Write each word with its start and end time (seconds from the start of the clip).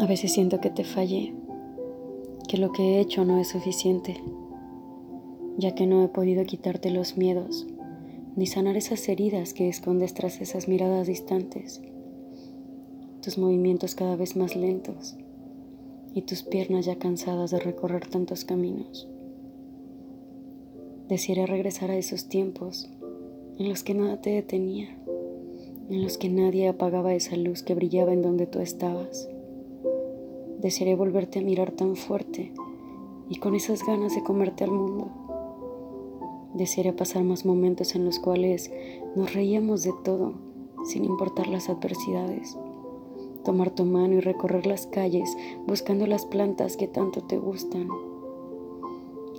A 0.00 0.06
veces 0.06 0.32
siento 0.32 0.62
que 0.62 0.70
te 0.70 0.82
fallé, 0.82 1.34
que 2.48 2.56
lo 2.56 2.72
que 2.72 2.82
he 2.82 3.00
hecho 3.00 3.26
no 3.26 3.38
es 3.38 3.48
suficiente, 3.48 4.16
ya 5.58 5.74
que 5.74 5.86
no 5.86 6.02
he 6.02 6.08
podido 6.08 6.46
quitarte 6.46 6.90
los 6.90 7.18
miedos, 7.18 7.66
ni 8.34 8.46
sanar 8.46 8.78
esas 8.78 9.06
heridas 9.10 9.52
que 9.52 9.68
escondes 9.68 10.14
tras 10.14 10.40
esas 10.40 10.68
miradas 10.68 11.06
distantes, 11.06 11.82
tus 13.20 13.36
movimientos 13.36 13.94
cada 13.94 14.16
vez 14.16 14.36
más 14.36 14.56
lentos 14.56 15.18
y 16.14 16.22
tus 16.22 16.44
piernas 16.44 16.86
ya 16.86 16.96
cansadas 16.96 17.50
de 17.50 17.60
recorrer 17.60 18.06
tantos 18.06 18.46
caminos. 18.46 19.06
Desearía 21.10 21.44
regresar 21.44 21.90
a 21.90 21.98
esos 21.98 22.26
tiempos 22.30 22.88
en 23.58 23.68
los 23.68 23.82
que 23.82 23.92
nada 23.92 24.18
te 24.22 24.30
detenía, 24.30 24.96
en 25.90 26.02
los 26.02 26.16
que 26.16 26.30
nadie 26.30 26.68
apagaba 26.68 27.12
esa 27.12 27.36
luz 27.36 27.62
que 27.62 27.74
brillaba 27.74 28.14
en 28.14 28.22
donde 28.22 28.46
tú 28.46 28.60
estabas 28.60 29.28
Desearé 30.60 30.94
volverte 30.94 31.38
a 31.38 31.42
mirar 31.42 31.70
tan 31.70 31.96
fuerte 31.96 32.52
y 33.30 33.36
con 33.36 33.54
esas 33.54 33.82
ganas 33.86 34.14
de 34.14 34.22
comerte 34.22 34.62
al 34.62 34.72
mundo. 34.72 35.08
Desearé 36.52 36.92
pasar 36.92 37.24
más 37.24 37.46
momentos 37.46 37.94
en 37.94 38.04
los 38.04 38.18
cuales 38.18 38.70
nos 39.16 39.32
reíamos 39.32 39.84
de 39.84 39.94
todo, 40.04 40.34
sin 40.84 41.06
importar 41.06 41.46
las 41.46 41.70
adversidades. 41.70 42.58
Tomar 43.42 43.70
tu 43.70 43.86
mano 43.86 44.16
y 44.16 44.20
recorrer 44.20 44.66
las 44.66 44.86
calles 44.86 45.34
buscando 45.66 46.06
las 46.06 46.26
plantas 46.26 46.76
que 46.76 46.88
tanto 46.88 47.22
te 47.22 47.38
gustan. 47.38 47.88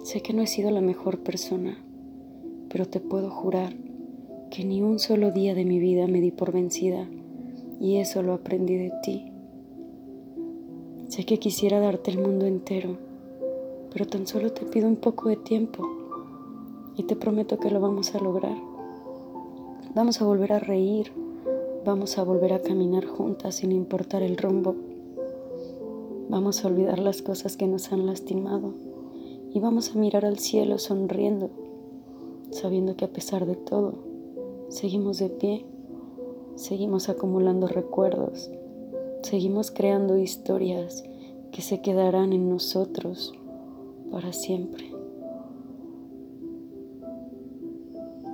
Sé 0.01 0.23
que 0.23 0.33
no 0.33 0.41
he 0.41 0.47
sido 0.47 0.71
la 0.71 0.81
mejor 0.81 1.19
persona, 1.19 1.77
pero 2.67 2.87
te 2.87 2.99
puedo 2.99 3.29
jurar 3.29 3.75
que 4.49 4.65
ni 4.65 4.81
un 4.81 4.97
solo 4.97 5.29
día 5.29 5.53
de 5.53 5.65
mi 5.65 5.77
vida 5.77 6.07
me 6.07 6.19
di 6.19 6.31
por 6.31 6.51
vencida 6.51 7.07
y 7.79 7.97
eso 7.97 8.23
lo 8.23 8.33
aprendí 8.33 8.75
de 8.75 8.91
ti. 9.03 9.30
Sé 11.11 11.25
que 11.25 11.39
quisiera 11.39 11.81
darte 11.81 12.09
el 12.09 12.19
mundo 12.19 12.45
entero, 12.45 12.95
pero 13.91 14.07
tan 14.07 14.25
solo 14.27 14.53
te 14.53 14.65
pido 14.65 14.87
un 14.87 14.95
poco 14.95 15.27
de 15.27 15.35
tiempo 15.35 15.85
y 16.95 17.03
te 17.03 17.17
prometo 17.17 17.59
que 17.59 17.69
lo 17.69 17.81
vamos 17.81 18.15
a 18.15 18.19
lograr. 18.19 18.55
Vamos 19.93 20.21
a 20.21 20.25
volver 20.25 20.53
a 20.53 20.59
reír, 20.59 21.11
vamos 21.83 22.17
a 22.17 22.23
volver 22.23 22.53
a 22.53 22.61
caminar 22.61 23.05
juntas 23.05 23.55
sin 23.55 23.73
importar 23.73 24.23
el 24.23 24.37
rumbo. 24.37 24.73
Vamos 26.29 26.63
a 26.63 26.69
olvidar 26.69 26.99
las 26.99 27.21
cosas 27.21 27.57
que 27.57 27.67
nos 27.67 27.91
han 27.91 28.05
lastimado 28.05 28.73
y 29.53 29.59
vamos 29.59 29.93
a 29.93 29.99
mirar 29.99 30.23
al 30.23 30.39
cielo 30.39 30.77
sonriendo, 30.77 31.49
sabiendo 32.51 32.95
que 32.95 33.03
a 33.03 33.11
pesar 33.11 33.45
de 33.45 33.57
todo, 33.57 33.95
seguimos 34.69 35.19
de 35.19 35.27
pie, 35.27 35.65
seguimos 36.55 37.09
acumulando 37.09 37.67
recuerdos 37.67 38.49
Seguimos 39.21 39.71
creando 39.71 40.17
historias 40.17 41.03
que 41.51 41.61
se 41.61 41.81
quedarán 41.81 42.33
en 42.33 42.49
nosotros 42.49 43.33
para 44.11 44.33
siempre. 44.33 45.00